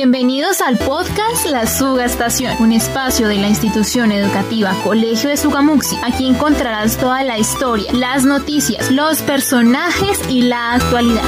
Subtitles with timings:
[0.00, 5.96] Bienvenidos al podcast La Suga Estación, un espacio de la institución educativa Colegio de Sugamuxi.
[6.04, 11.24] Aquí encontrarás toda la historia, las noticias, los personajes y la actualidad.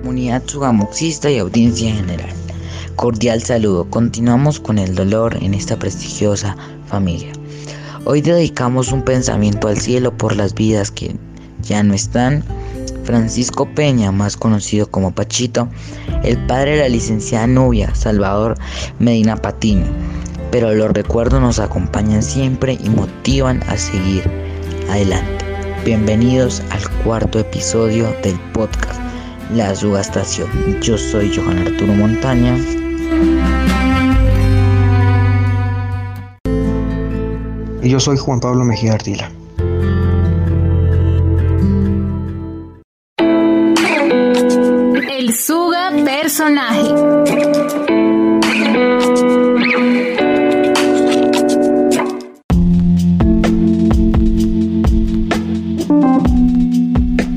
[0.00, 2.45] Comunidad sugamuxista y audiencia general.
[2.96, 3.84] Cordial saludo.
[3.90, 7.30] Continuamos con el dolor en esta prestigiosa familia.
[8.06, 11.14] Hoy dedicamos un pensamiento al cielo por las vidas que
[11.60, 12.42] ya no están.
[13.04, 15.68] Francisco Peña, más conocido como Pachito,
[16.24, 18.56] el padre de la licenciada Nubia, Salvador
[18.98, 19.84] Medina Patino.
[20.50, 24.24] Pero los recuerdos nos acompañan siempre y motivan a seguir
[24.88, 25.44] adelante.
[25.84, 28.98] Bienvenidos al cuarto episodio del podcast
[29.54, 30.48] La Sugastación.
[30.80, 32.56] Yo soy Johan Arturo Montaña.
[37.86, 39.30] Y yo soy Juan Pablo Mejía Ardila.
[45.16, 46.82] El Suga personaje.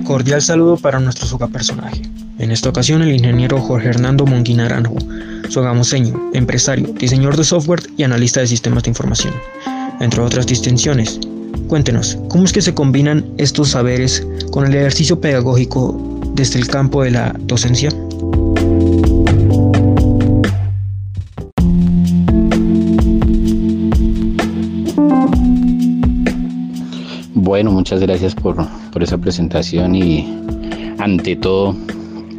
[0.04, 2.02] Cordial saludo para nuestro Suga personaje.
[2.40, 4.62] En esta ocasión el ingeniero Jorge Hernando Monguín
[5.50, 9.34] Naranjo, sogamoseño, empresario, diseñador de software y analista de sistemas de información,
[10.00, 11.20] entre otras distinciones.
[11.68, 15.98] Cuéntenos, ¿cómo es que se combinan estos saberes con el ejercicio pedagógico
[16.34, 17.90] desde el campo de la docencia?
[27.34, 28.56] Bueno, muchas gracias por,
[28.92, 30.28] por esa presentación y
[31.00, 31.76] ante todo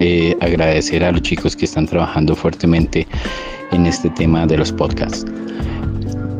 [0.00, 3.06] eh, agradecer a los chicos que están trabajando fuertemente
[3.70, 5.26] en este tema de los podcasts.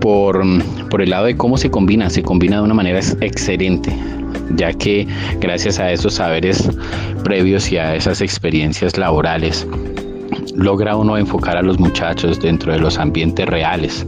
[0.00, 0.42] Por,
[0.88, 3.94] por el lado de cómo se combina, se combina de una manera excelente,
[4.56, 5.06] ya que
[5.40, 6.70] gracias a esos saberes
[7.22, 9.66] previos y a esas experiencias laborales,
[10.54, 14.06] logra uno enfocar a los muchachos dentro de los ambientes reales,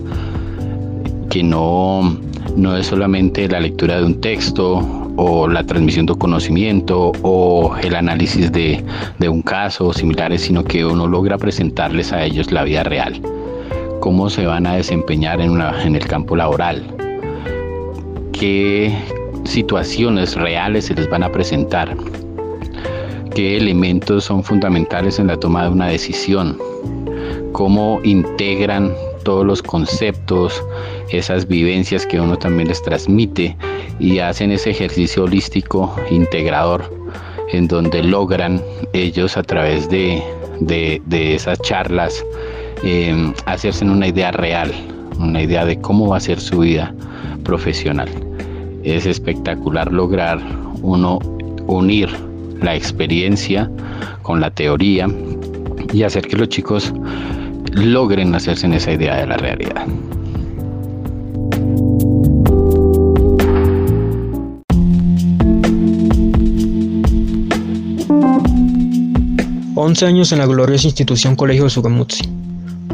[1.28, 2.18] que no,
[2.56, 7.94] no es solamente la lectura de un texto o la transmisión de conocimiento o el
[7.94, 8.82] análisis de,
[9.28, 13.20] un caso o similares, sino que uno logra presentarles a ellos la vida real,
[14.00, 16.82] cómo se van a desempeñar en, en el campo laboral,
[18.32, 18.94] qué
[19.44, 21.96] situaciones reales se les van a presentar,
[23.34, 26.58] qué elementos son fundamentales en la toma de una decisión,
[27.52, 28.92] cómo integran
[29.24, 30.62] todos los conceptos,
[31.10, 33.56] esas vivencias que uno también les transmite
[33.98, 36.82] y hacen ese ejercicio holístico integrador
[37.52, 38.60] en donde logran
[38.92, 40.22] ellos a través de,
[41.10, 42.24] esas charlas
[42.82, 44.72] em, hacerse una idea real,
[45.18, 46.94] una idea de cómo va a ser su vida
[47.44, 48.08] profesional.
[48.82, 50.40] Es espectacular lograr
[50.82, 51.18] uno
[51.66, 52.08] unir
[52.60, 53.70] la experiencia
[54.22, 55.08] con la teoría
[55.92, 56.92] y hacer que los chicos
[57.72, 59.86] logren hacerse en esa idea de la realidad.
[69.92, 72.26] 11 años en la gloriosa institución Colegio Sugamutsi.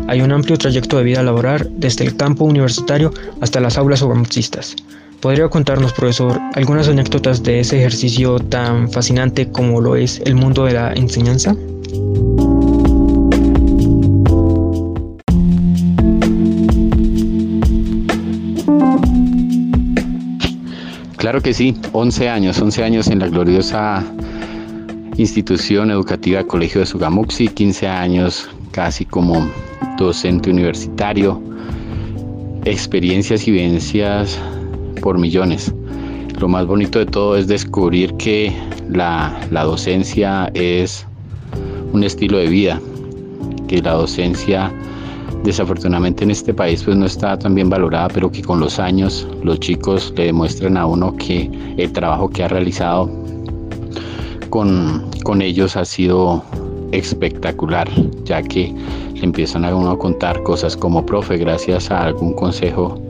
[0.09, 4.75] Hay un amplio trayecto de vida laboral desde el campo universitario hasta las aulas sugamutsistas.
[5.21, 10.65] ¿Podría contarnos, profesor, algunas anécdotas de ese ejercicio tan fascinante como lo es el mundo
[10.65, 11.55] de la enseñanza?
[21.17, 24.05] Claro que sí, 11 años, 11 años en la gloriosa
[25.19, 29.51] institución educativa Colegio de Sugamuxi, 15 años casi como
[29.99, 31.43] docente universitario,
[32.65, 34.39] experiencias y vivencias
[35.03, 35.75] por millones.
[36.39, 38.53] Lo más bonito de todo es descubrir que
[38.91, 41.05] la, la docencia es
[41.93, 42.81] un estilo de vida,
[43.67, 44.73] que la docencia
[45.43, 49.27] desafortunadamente en este país pues no está tan bien valorada, pero que con los años
[49.43, 53.11] los chicos le demuestran a uno que el trabajo que ha realizado
[54.51, 56.43] con, con ellos ha sido
[56.93, 57.89] espectacular,
[58.25, 58.75] ya que
[59.15, 63.01] le empiezan a uno a contar cosas como, profe, gracias a algún consejo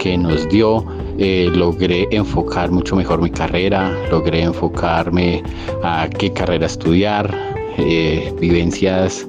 [0.00, 0.84] que nos dio,
[1.18, 5.42] eh, logré enfocar mucho mejor mi carrera, logré enfocarme
[5.82, 7.32] a qué carrera estudiar,
[7.78, 9.26] eh, vivencias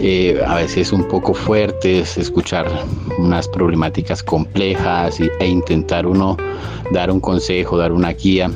[0.00, 2.66] eh, a veces un poco fuertes, escuchar
[3.18, 6.36] unas problemáticas complejas e intentar uno
[6.92, 8.50] dar un consejo, dar una guía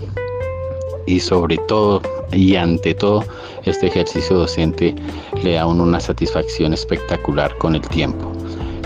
[1.06, 3.24] y sobre todo y ante todo
[3.64, 4.94] este ejercicio docente
[5.42, 8.32] le da uno una satisfacción espectacular con el tiempo.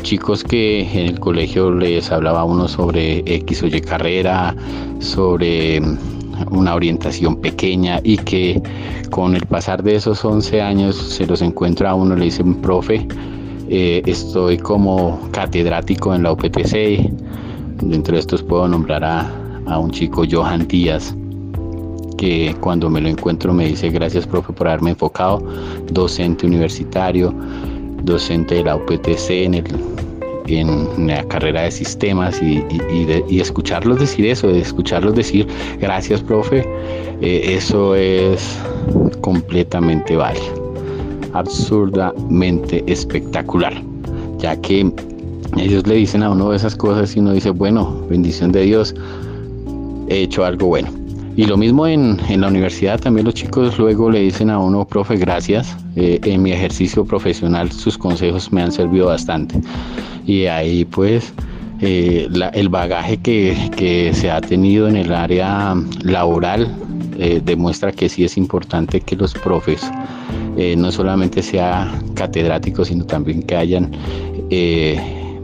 [0.03, 4.55] chicos que en el colegio les hablaba uno sobre X o Y carrera,
[5.01, 5.81] sobre
[6.51, 8.61] una orientación pequeña y que
[9.11, 13.07] con el pasar de esos 11 años se los encuentra a uno, le dicen, profe,
[13.69, 17.11] eh, estoy como catedrático en la UPTC.
[17.83, 19.33] Dentro de estos puedo nombrar a,
[19.67, 21.15] a un chico, Johan Díaz,
[22.17, 25.43] que cuando me lo encuentro me dice gracias profe por haberme enfocado,
[25.91, 27.35] docente universitario,
[28.03, 29.65] docente de la UPTC en el
[30.47, 32.63] en la carrera de sistemas y,
[33.41, 35.47] escucharlos decir eso, escucharlos decir
[35.81, 36.67] gracias profe,
[37.21, 38.59] eh, eso es
[39.21, 40.75] completamente válido,
[41.33, 43.75] absurdamente espectacular,
[44.39, 44.93] ya que
[45.57, 48.95] ellos le dicen a uno esas cosas y uno dice, bueno, bendición de Dios,
[50.09, 51.04] he hecho algo bueno.
[51.37, 55.17] Y lo mismo en, la universidad, también los chicos luego le dicen a uno, profe,
[55.17, 59.61] gracias, eh, en mi ejercicio profesional sus consejos me han servido bastante
[60.27, 61.33] y ahí pues
[61.81, 66.73] eh, el bagaje que, se ha tenido en el área laboral
[67.19, 69.91] eh, demuestra que sí es importante que los profes
[70.77, 73.91] no solamente sean catedráticos, sino también que hayan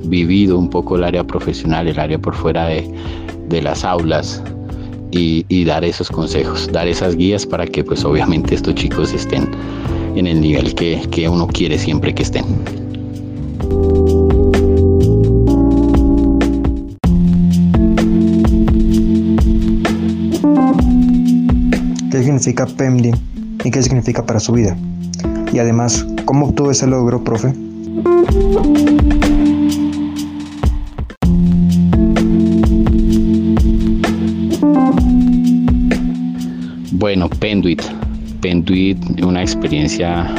[0.05, 2.89] vivido un poco el área profesional, el área por fuera de,
[3.61, 4.41] las aulas
[5.11, 9.49] y, dar esos consejos, dar esas guías para que pues obviamente estos chicos estén
[10.17, 12.45] en el nivel que, que uno quiere siempre que estén.
[22.41, 23.13] significa PEMDI
[23.65, 24.77] y qué significa para su vida.
[25.53, 27.53] Y además, ¿cómo obtuvo ese logro, profe?
[37.51, 37.83] Penduit.
[38.41, 40.33] Penduit, una experiencia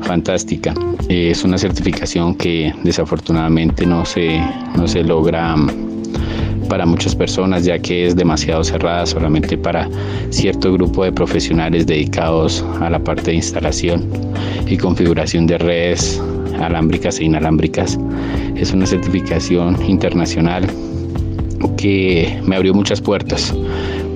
[0.00, 0.74] fantástica.
[1.08, 4.40] Es una certificación que desafortunadamente no se,
[4.76, 5.54] no se logra
[6.68, 9.88] para muchas personas ya que es demasiado cerrada solamente para
[10.30, 14.04] cierto grupo de profesionales dedicados a la parte de instalación
[14.66, 16.20] y configuración de redes
[16.60, 17.96] alámbricas e inalámbricas.
[18.56, 20.66] Es una certificación internacional
[21.76, 23.54] que me abrió muchas puertas,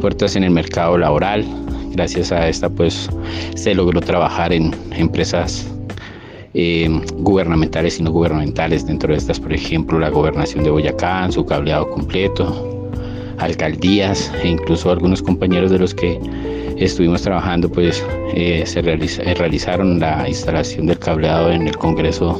[0.00, 1.46] puertas en el mercado laboral.
[1.96, 3.08] Gracias a esta pues
[3.54, 5.66] se logró trabajar en empresas
[6.52, 8.86] eh, gubernamentales y no gubernamentales.
[8.86, 12.90] Dentro de estas, por ejemplo, la gobernación de Boyacá, su cableado completo,
[13.38, 16.20] alcaldías e incluso algunos compañeros de los que
[16.76, 18.04] estuvimos trabajando, pues
[18.34, 22.38] eh, se eh, realizaron la instalación del cableado en el Congreso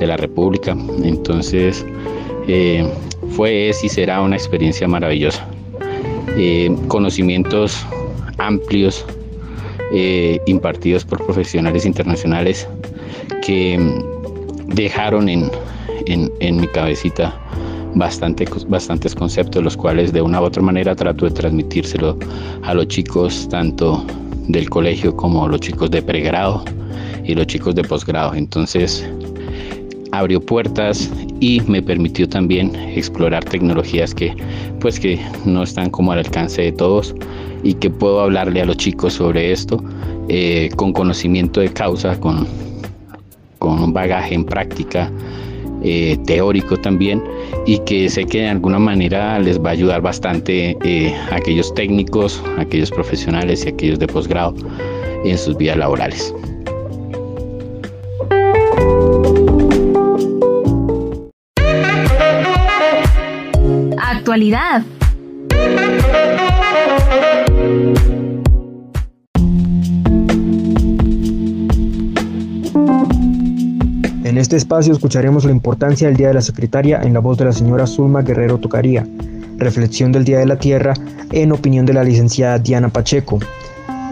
[0.00, 0.76] de la República.
[1.04, 1.86] Entonces,
[3.36, 5.46] fue, y será una experiencia maravillosa.
[6.88, 7.86] conocimientos
[8.40, 9.04] amplios
[10.46, 12.68] impartidos por profesionales internacionales
[13.44, 13.76] que
[14.68, 15.50] dejaron en,
[16.60, 17.38] mi cabecita
[17.94, 22.16] bastante, bastantes conceptos, los cuales de una u otra manera trato de transmitírselo
[22.62, 24.04] a los chicos, tanto
[24.48, 26.64] del colegio como los chicos de pregrado
[27.24, 28.34] y los chicos de posgrado.
[28.34, 29.04] Entonces,
[30.12, 31.10] abrió puertas
[31.40, 34.34] y me permitió también explorar tecnologías que
[34.80, 37.14] pues que no están como al alcance de todos
[37.62, 39.82] y que puedo hablarle a los chicos sobre esto
[40.28, 42.46] eh, con conocimiento de causa, con
[43.60, 45.12] con un bagaje en práctica
[45.82, 47.22] eh, teórico también
[47.66, 51.72] y que sé que de alguna manera les va a ayudar bastante eh, a aquellos
[51.74, 54.54] técnicos, a aquellos profesionales y a aquellos de posgrado
[55.24, 56.34] en sus vidas laborales.
[63.98, 64.82] Actualidad.
[74.30, 77.46] En este espacio escucharemos la importancia del Día de la Secretaria en la voz de
[77.46, 79.04] la señora Zulma Guerrero Tocaría,
[79.56, 80.94] reflexión del Día de la Tierra
[81.32, 83.40] en opinión de la licenciada Diana Pacheco.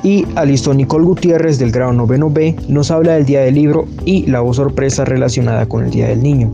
[0.02, 4.26] Y Alison Nicole Gutiérrez del grado noveno B nos habla del Día del Libro y
[4.26, 6.50] la voz sorpresa relacionada con el Día del Niño.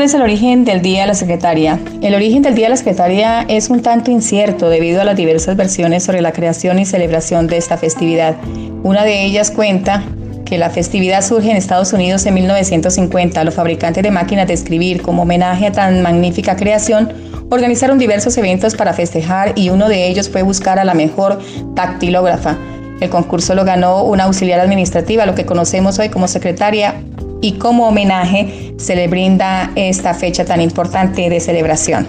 [0.00, 1.78] ¿Cuál es el origen del Día de la Secretaria?
[2.00, 5.56] El origen del Día de la Secretaria es un tanto incierto debido a las diversas
[5.56, 8.34] versiones sobre la creación y celebración de esta festividad.
[8.82, 10.02] Una de ellas cuenta
[10.46, 13.44] que la festividad surge en Estados Unidos en 1950.
[13.44, 17.12] Los fabricantes de máquinas de escribir, como homenaje a tan magnífica creación,
[17.50, 21.40] organizaron diversos eventos para festejar y uno de ellos fue buscar a la mejor
[21.74, 22.56] dactilógrafa.
[23.02, 26.94] El concurso lo ganó una auxiliar administrativa, lo que conocemos hoy como secretaria
[27.40, 32.06] y como homenaje se le brinda esta fecha tan importante de celebración.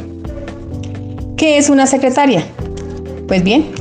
[1.37, 2.43] ¿Qué es una secretaria?
[3.27, 3.71] Pues bien,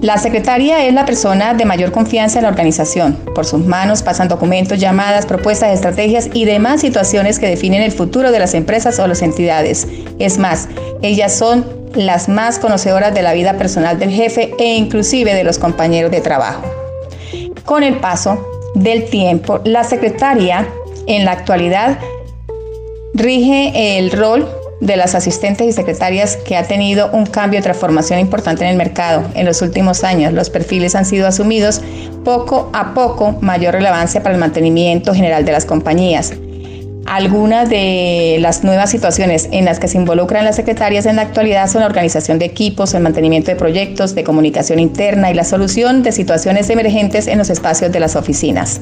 [0.00, 3.18] la secretaria es la persona de mayor confianza en la organización.
[3.34, 8.32] Por sus manos pasan documentos, llamadas, propuestas, estrategias y demás situaciones que definen el futuro
[8.32, 9.86] de las empresas o las entidades.
[10.18, 10.68] Es más,
[11.02, 15.58] ellas son las más conocedoras de la vida personal del jefe e inclusive de los
[15.58, 16.62] compañeros de trabajo.
[17.66, 20.68] Con el paso del tiempo, la secretaria
[21.06, 21.98] en la actualidad
[23.14, 24.48] rige el rol
[24.80, 28.76] de las asistentes y secretarias que ha tenido un cambio de transformación importante en el
[28.76, 30.32] mercado en los últimos años.
[30.32, 31.82] Los perfiles han sido asumidos
[32.24, 36.32] poco a poco, mayor relevancia para el mantenimiento general de las compañías.
[37.06, 41.68] Algunas de las nuevas situaciones en las que se involucran las secretarias en la actualidad
[41.68, 46.02] son la organización de equipos, el mantenimiento de proyectos, de comunicación interna y la solución
[46.02, 48.80] de situaciones emergentes en los espacios de las oficinas.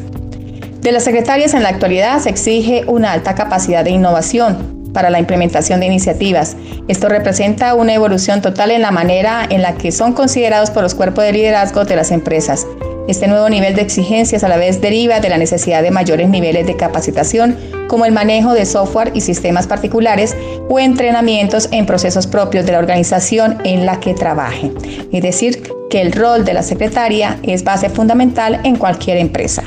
[0.81, 5.19] De las secretarias en la actualidad se exige una alta capacidad de innovación, para la
[5.19, 6.57] implementación de iniciativas.
[6.89, 10.95] Esto representa una evolución total en la manera en la que son considerados por los
[10.95, 12.67] cuerpos de liderazgo de las empresas.
[13.09, 16.67] Este nuevo nivel de exigencias a la vez deriva de la necesidad de mayores niveles
[16.67, 17.57] de capacitación,
[17.89, 20.37] como el manejo de software y sistemas particulares
[20.69, 24.73] o entrenamientos en procesos propios de la organización en la que trabaje.
[25.11, 29.63] Es decir, que el rol de la secretaria es base fundamental en cualquier empresa.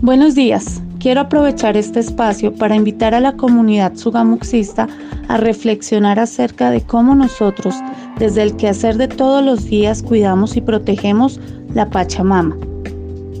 [0.00, 0.83] Buenos días.
[1.04, 4.88] Quiero aprovechar este espacio para invitar a la comunidad sugamuxista
[5.28, 7.74] a reflexionar acerca de cómo nosotros,
[8.18, 11.38] desde el quehacer de todos los días, cuidamos y protegemos
[11.74, 12.56] la Pachamama,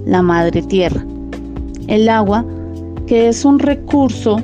[0.04, 1.06] la Madre Tierra.
[1.86, 2.44] El agua,
[3.06, 4.42] que es un recurso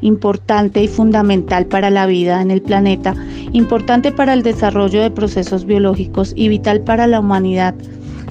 [0.00, 3.14] importante y fundamental para la vida en el planeta,
[3.52, 7.74] importante para el desarrollo de procesos biológicos y vital para la humanidad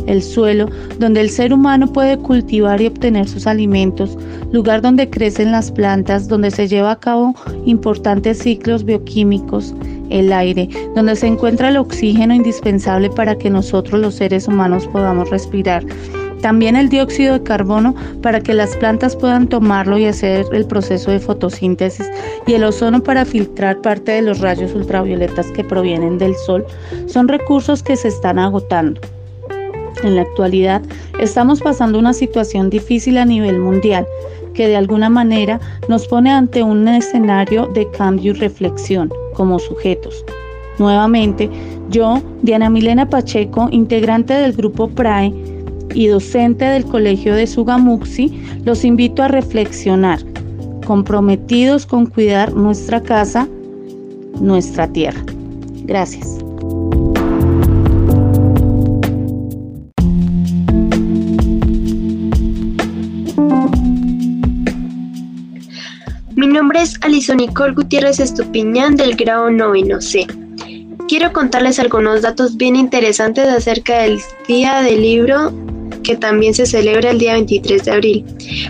[0.10, 4.18] el suelo donde el ser humano puede cultivar y obtener sus alimentos,
[4.52, 7.36] lugar donde crecen las plantas, donde se lleva a cabo
[7.66, 9.74] importantes ciclos bioquímicos,
[10.10, 15.30] el aire, donde se encuentra el oxígeno indispensable para que nosotros los seres humanos podamos
[15.30, 15.86] respirar.
[16.42, 21.12] También el dióxido de carbono para que las plantas puedan tomarlo y hacer el proceso
[21.12, 22.10] de fotosíntesis
[22.48, 26.66] y el ozono para filtrar parte de los rayos ultravioletas que provienen del sol
[27.08, 29.02] son recursos que se están agotando.
[30.04, 30.82] En la actualidad
[31.20, 34.06] estamos pasando una situación difícil a nivel mundial
[34.54, 40.26] que de alguna manera nos pone ante un escenario de cambio y reflexión como sujetos.
[40.80, 41.50] Nuevamente,
[41.90, 45.34] yo, Diana Milena Pacheco, integrante del grupo PRAE
[45.94, 50.20] y docente del Colegio de Sugamuxi, los invito a reflexionar,
[50.86, 53.48] comprometidos con cuidar nuestra casa,
[54.40, 55.22] nuestra tierra.
[55.86, 56.40] Gracias.
[67.10, 70.28] Alison Nicole Gutiérrez Estupiñán del grado noveno C.
[71.08, 75.52] Quiero contarles algunos datos bien interesantes acerca del Día del Libro
[76.04, 78.26] que también se celebra el día 23 de abril,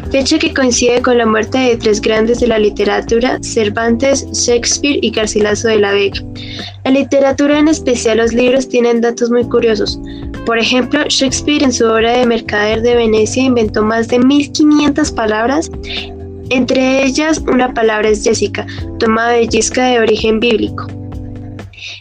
[0.10, 5.12] fecha que coincide con la muerte de tres grandes de la literatura, Cervantes, Shakespeare y
[5.12, 6.24] Garcilaso de la Vega.
[6.86, 10.00] La literatura, en especial los libros, tienen datos muy curiosos.
[10.46, 15.70] Por ejemplo, Shakespeare en su obra de Mercader de Venecia inventó más de 1500 palabras
[16.50, 18.66] entre ellas, una palabra es Jessica,
[19.00, 20.88] tomada de Jessica de origen bíblico.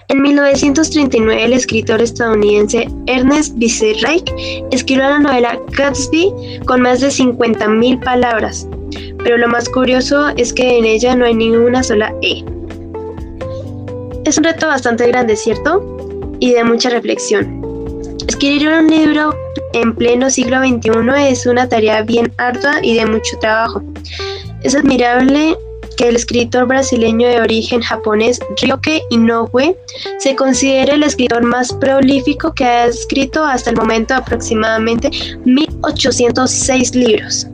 [0.09, 3.57] En 1939, el escritor estadounidense Ernest
[4.03, 4.33] Reich
[4.71, 8.67] escribió la novela Gatsby con más de 50.000 palabras,
[9.23, 12.45] pero lo más curioso es que en ella no hay ninguna sola E.
[14.25, 15.85] Es un reto bastante grande, ¿cierto?
[16.41, 17.58] Y de mucha reflexión.
[18.29, 19.35] Escribir un libro
[19.73, 20.91] en pleno siglo XXI
[21.31, 23.83] es una tarea bien ardua y de mucho trabajo.
[24.63, 25.57] Es admirable
[25.97, 29.75] que el escritor brasileño de origen japonés Ryoke Inoue
[30.19, 35.11] se considere el escritor más prolífico que ha escrito hasta el momento aproximadamente
[35.47, 37.47] 1806 libros.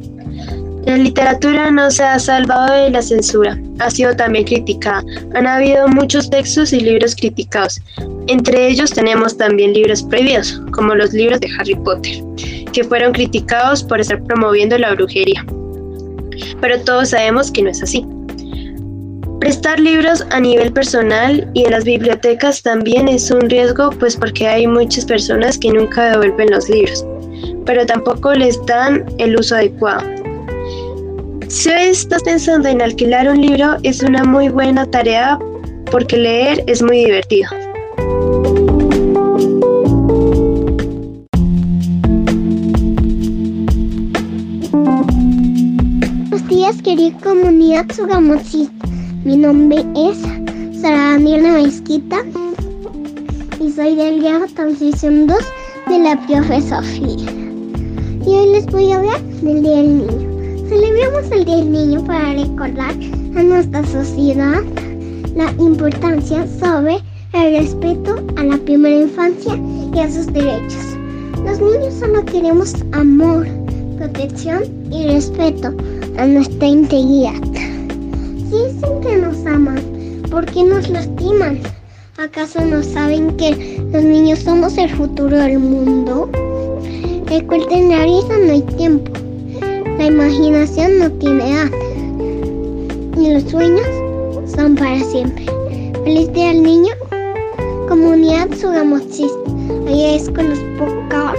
[0.87, 5.05] La literatura no se ha salvado de la censura, ha sido también criticada.
[5.35, 7.81] Han habido muchos textos y libros criticados.
[8.27, 12.23] Entre ellos tenemos también libros prohibidos, como los libros de Harry Potter,
[12.73, 15.45] que fueron criticados por estar promoviendo la brujería
[16.61, 18.07] pero todos sabemos que no es así.
[19.41, 24.47] Prestar libros a nivel personal y en las bibliotecas también es un riesgo, pues porque
[24.47, 27.05] hay muchas personas que nunca devuelven los libros,
[27.67, 30.03] pero tampoco les dan el uso adecuado.
[31.49, 35.39] Si estás pensando en alquilar un libro, es una muy buena tarea
[35.91, 37.51] porque leer es muy divertido.
[46.85, 48.87] Querida comunidad sugamoxista.
[49.25, 50.19] Mi nombre es
[50.83, 52.19] Sara Daniela Mezquita
[53.59, 55.39] y soy del grado Transición 2
[55.89, 57.33] de la profe Sofía.
[58.27, 60.69] Y hoy les voy a hablar del Día del Niño.
[60.69, 62.95] Celebramos el Día del Niño para recordar
[63.35, 64.63] a nuestra sociedad
[65.35, 66.99] la importancia sobre
[67.33, 69.59] el respeto a la primera infancia
[69.95, 70.99] y a sus derechos.
[71.47, 73.47] Los niños solo queremos amor,
[73.97, 75.75] protección y respeto
[76.17, 77.41] a nuestra integridad.
[78.51, 79.81] Si dicen que nos aman,
[80.31, 81.61] ¿por qué nos lastiman?
[82.19, 86.31] ¿Acaso no saben que los niños somos el futuro del mundo?
[87.27, 89.13] Recuerden, la risa no hay tiempo.
[89.99, 91.71] La imaginación no tiene edad.
[93.21, 93.87] Y los sueños
[94.55, 95.47] son para siempre.
[96.05, 96.95] Feliz día al niño.
[97.89, 99.51] Comunidad Sugamoxista.
[99.87, 101.39] Agradezco los pocos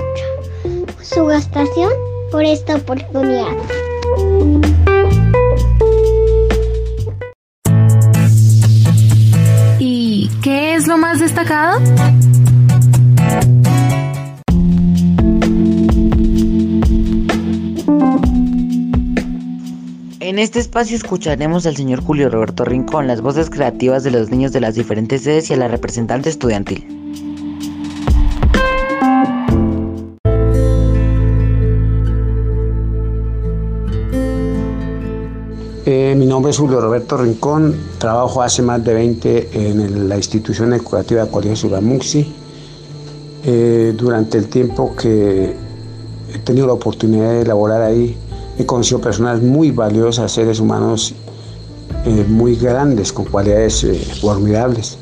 [1.01, 1.91] su gastación
[2.31, 3.55] por esta oportunidad.
[10.87, 11.79] Lo más destacado?
[20.19, 24.51] En este espacio escucharemos al señor Julio Roberto Rincón, las voces creativas de los niños
[24.51, 26.85] de las diferentes sedes y a la representante estudiantil.
[36.35, 41.55] Nombre es Julio Roberto Rincón, trabajo hace más de 20 en la institución educativa Colegio
[41.55, 42.29] Sugamuxi.
[43.45, 45.55] Eh, durante el tiempo que
[46.33, 48.17] he tenido la oportunidad de elaborar ahí,
[48.59, 51.15] he conocido personas muy valiosas, seres humanos
[52.03, 54.97] eh, muy grandes, con cualidades eh, formidables.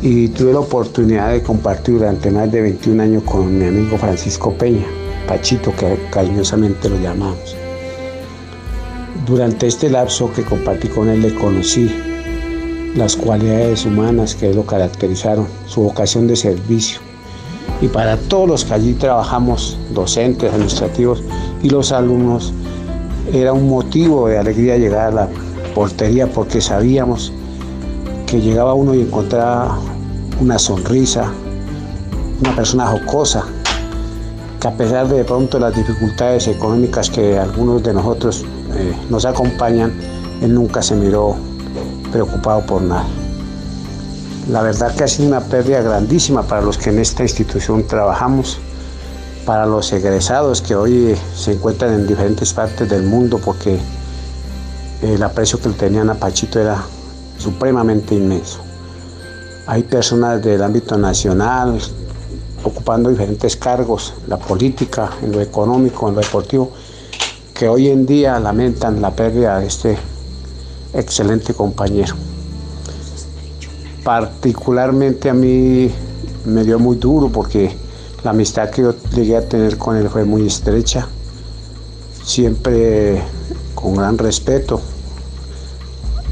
[0.00, 4.54] Y tuve la oportunidad de compartir durante más de 21 años con mi amigo Francisco
[4.54, 4.86] Peña,
[5.26, 7.67] Pachito, que cariñosamente lo llamamos.
[9.28, 11.94] Durante este lapso que compartí con él le conocí
[12.96, 17.00] las cualidades humanas que lo caracterizaron, su vocación de servicio.
[17.82, 21.22] Y para todos los que allí trabajamos, docentes, administrativos
[21.62, 22.54] y los alumnos,
[23.30, 25.28] era un motivo de alegría llegar a la
[25.74, 27.30] portería porque sabíamos
[28.26, 29.78] que llegaba uno y encontraba
[30.40, 31.30] una sonrisa,
[32.40, 33.44] una persona jocosa,
[34.58, 39.24] que a pesar de, de pronto las dificultades económicas que algunos de nosotros eh, nos
[39.24, 39.92] acompañan,
[40.42, 41.36] él nunca se miró
[42.12, 43.06] preocupado por nada.
[44.50, 48.58] La verdad que ha sido una pérdida grandísima para los que en esta institución trabajamos,
[49.44, 53.78] para los egresados que hoy se encuentran en diferentes partes del mundo, porque
[55.02, 56.82] el aprecio que le tenían a Pachito era
[57.38, 58.60] supremamente inmenso.
[59.66, 61.78] Hay personas del ámbito nacional
[62.64, 66.72] ocupando diferentes cargos, la política, en lo económico, en lo deportivo,
[67.58, 69.98] que hoy en día lamentan la pérdida de este
[70.94, 72.14] excelente compañero.
[74.04, 75.90] Particularmente a mí
[76.44, 77.76] me dio muy duro porque
[78.22, 81.08] la amistad que yo llegué a tener con él fue muy estrecha,
[82.22, 83.20] siempre
[83.74, 84.80] con gran respeto.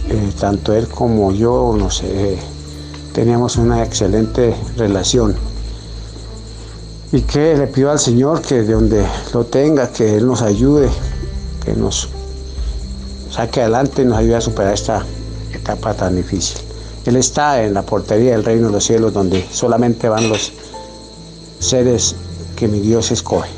[0.09, 2.39] Eh, tanto él como yo, no sé,
[3.13, 5.35] teníamos una excelente relación.
[7.11, 10.89] Y que le pido al Señor que de donde lo tenga, que Él nos ayude,
[11.67, 12.09] que nos
[13.31, 15.05] saque adelante y nos ayude a superar esta
[15.53, 16.59] etapa tan difícil.
[17.05, 20.53] Él está en la portería del reino de los cielos donde solamente van los
[21.59, 22.15] seres
[22.57, 23.51] que mi Dios escoge.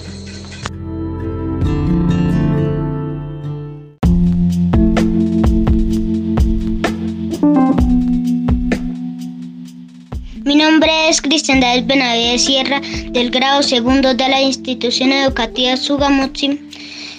[10.44, 16.58] Mi nombre es Cristian David Benavides Sierra, del grado segundo de la institución educativa Sugamuxi,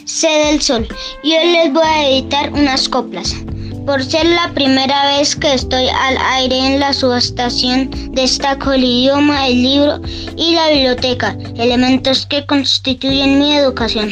[0.10, 0.88] sede del Sol,
[1.24, 3.36] y hoy les voy a editar unas coplas.
[3.86, 9.48] Por ser la primera vez que estoy al aire en la subestación, destaco el idioma,
[9.48, 10.02] el libro
[10.36, 14.10] y la biblioteca, elementos que constituyen mi educación.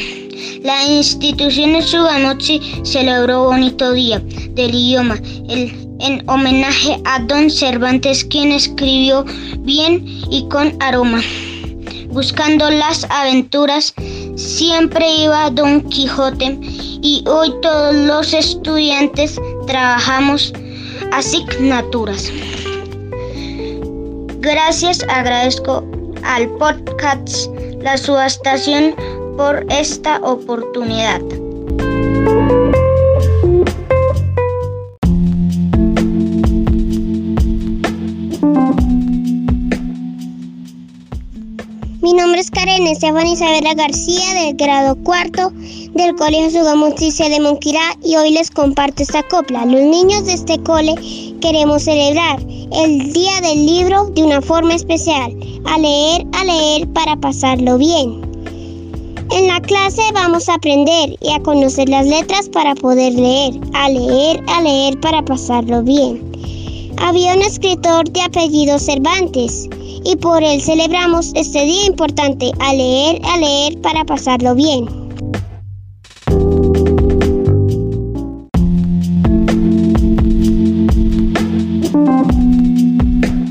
[0.62, 5.16] La institución Sugamuxi celebró bonito día del idioma,
[5.48, 9.24] el en homenaje a Don Cervantes, quien escribió
[9.58, 11.20] bien y con aroma.
[12.10, 13.94] Buscando las aventuras,
[14.38, 20.52] siempre iba Don Quijote y hoy todos los estudiantes trabajamos
[21.12, 22.30] asignaturas.
[24.38, 25.84] Gracias, agradezco
[26.22, 27.48] al podcast
[27.82, 28.94] La Subestación
[29.36, 31.20] por esta oportunidad.
[42.88, 45.52] Mi nombre es Karen Esteban Isabela García del grado cuarto
[45.92, 49.66] del Colegio Sugamuxice de Monquirá y hoy les comparto esta copla.
[49.66, 50.94] Los niños de este cole
[51.42, 57.14] queremos celebrar el Día del Libro de una forma especial, a leer, a leer para
[57.16, 58.22] pasarlo bien.
[59.32, 63.90] En la clase vamos a aprender y a conocer las letras para poder leer, a
[63.90, 66.22] leer, a leer para pasarlo bien.
[66.96, 69.68] Había un escritor de apellido Cervantes
[70.10, 74.86] y por él celebramos este día importante, a leer, a leer para pasarlo bien.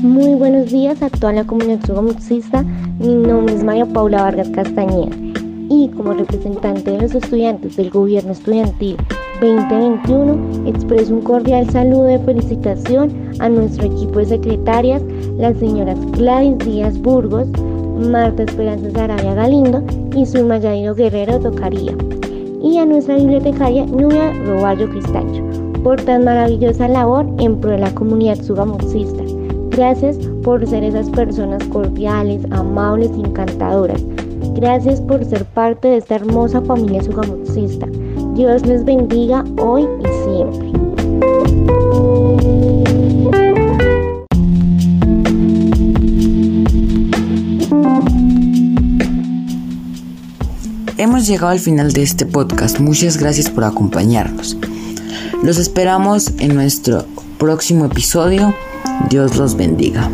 [0.02, 2.64] Muy buenos días a toda la comunidad sugamuxista.
[2.98, 5.16] Mi nombre es María Paula Vargas Castañeda
[5.70, 8.96] y como representante de los estudiantes del Gobierno Estudiantil
[9.40, 15.00] 2021 expreso un cordial saludo de felicitación a nuestro equipo de secretarias,
[15.36, 17.46] las señoras Gladys Díaz Burgos,
[18.10, 19.84] Marta Esperanza Sarabia Galindo
[20.16, 21.94] y su Mayadino Guerrero Tocaría,
[22.60, 25.44] y a nuestra bibliotecaria Nubia Roballo Cristancho
[25.84, 29.22] por tan maravillosa labor en pro de la comunidad sugamuxista.
[29.70, 34.04] Gracias por ser esas personas cordiales, amables encantadoras.
[34.54, 37.86] Gracias por ser parte de esta hermosa familia sugamuxista.
[38.38, 40.70] Dios les bendiga hoy y siempre.
[50.98, 52.78] Hemos llegado al final de este podcast.
[52.78, 54.56] Muchas gracias por acompañarnos.
[55.42, 57.06] Los esperamos en nuestro
[57.38, 58.54] próximo episodio.
[59.10, 60.08] Dios los bendiga.